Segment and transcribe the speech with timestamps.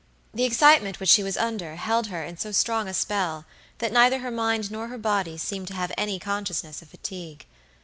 [0.33, 3.45] The excitement which she was under held her in so strong a spell
[3.77, 7.45] that neither her mind nor her body seemed to have any consciousness of fatigue.